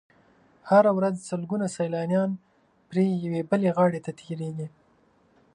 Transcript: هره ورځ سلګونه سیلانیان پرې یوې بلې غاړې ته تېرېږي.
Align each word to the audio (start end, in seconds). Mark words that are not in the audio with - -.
هره 0.69 0.91
ورځ 0.97 1.15
سلګونه 1.29 1.67
سیلانیان 1.77 2.31
پرې 2.89 3.03
یوې 3.25 3.41
بلې 3.49 3.69
غاړې 3.75 3.99
ته 4.05 4.11
تېرېږي. 4.19 4.67